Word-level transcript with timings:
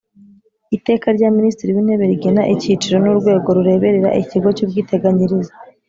Iteka 0.77 1.07
rya 1.15 1.29
minisitiri 1.37 1.75
w 1.75 1.79
intebe 1.81 2.03
rigena 2.11 2.43
icyiciro 2.53 2.97
n 2.99 3.05
urwego 3.11 3.47
rureberera 3.57 4.09
ikigo 4.21 4.47
cy 4.55 4.63
ubwiteganyirize 4.65 5.51